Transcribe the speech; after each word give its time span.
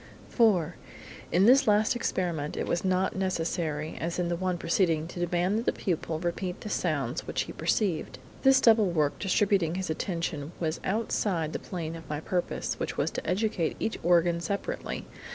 "IV: 0.35 0.73
In 1.31 1.45
this 1.45 1.67
last 1.67 1.95
experiment 1.95 2.57
it 2.57 2.65
was 2.65 2.83
not 2.83 3.15
necessary, 3.15 3.99
as 4.01 4.17
in 4.17 4.29
the 4.29 4.35
one 4.35 4.57
preceding, 4.57 5.07
to 5.07 5.19
demand 5.19 5.59
that 5.59 5.65
the 5.65 5.71
pupil 5.79 6.17
repeat 6.19 6.61
the 6.61 6.69
sounds 6.71 7.27
which 7.27 7.43
he 7.43 7.53
perceived. 7.53 8.17
This 8.41 8.59
double 8.59 8.89
work, 8.89 9.19
distributing 9.19 9.75
his 9.75 9.91
attention, 9.91 10.53
was 10.59 10.79
outside 10.83 11.53
the 11.53 11.59
plane 11.59 11.95
of 11.95 12.09
my 12.09 12.19
purpose, 12.19 12.79
which 12.79 12.97
was 12.97 13.11
to 13.11 13.29
educate 13.29 13.77
each 13.79 13.99
organ 14.01 14.41
separately. 14.41 15.05